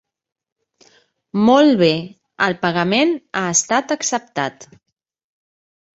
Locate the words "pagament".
2.65-3.15